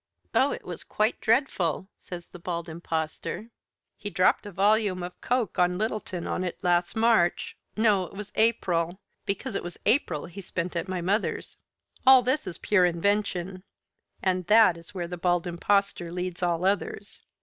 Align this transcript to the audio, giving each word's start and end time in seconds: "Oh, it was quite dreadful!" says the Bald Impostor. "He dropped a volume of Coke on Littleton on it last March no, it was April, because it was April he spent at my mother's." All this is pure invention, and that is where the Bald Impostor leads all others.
"Oh, 0.33 0.49
it 0.51 0.65
was 0.65 0.83
quite 0.83 1.21
dreadful!" 1.21 1.87
says 1.99 2.25
the 2.25 2.39
Bald 2.39 2.67
Impostor. 2.67 3.51
"He 3.95 4.09
dropped 4.09 4.47
a 4.47 4.51
volume 4.51 5.03
of 5.03 5.21
Coke 5.21 5.59
on 5.59 5.77
Littleton 5.77 6.25
on 6.25 6.43
it 6.43 6.57
last 6.63 6.95
March 6.95 7.55
no, 7.77 8.05
it 8.05 8.13
was 8.13 8.31
April, 8.33 8.99
because 9.27 9.53
it 9.53 9.61
was 9.63 9.77
April 9.85 10.25
he 10.25 10.41
spent 10.41 10.75
at 10.75 10.87
my 10.87 11.01
mother's." 11.01 11.55
All 12.03 12.23
this 12.23 12.47
is 12.47 12.57
pure 12.57 12.83
invention, 12.83 13.61
and 14.23 14.47
that 14.47 14.75
is 14.75 14.95
where 14.95 15.07
the 15.07 15.17
Bald 15.17 15.45
Impostor 15.45 16.11
leads 16.11 16.41
all 16.41 16.65
others. 16.65 17.21